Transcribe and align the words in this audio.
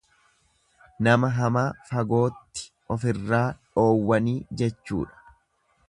Nama 1.07 1.29
hamaa 1.35 1.65
fagootti 1.89 2.65
ofirraa 2.97 3.45
dhoowwanii 3.75 4.39
jechuudha. 4.65 5.25